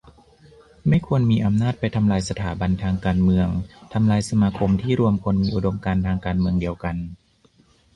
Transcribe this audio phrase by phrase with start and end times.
[0.87, 3.47] ไม่ควรมีอำนาจไปทำลายสถาบันทางการเมือง
[3.93, 6.95] ทำลายสมาคมที่รวมคนมีอุดมการณ์ทางการเมืองเดียวกัน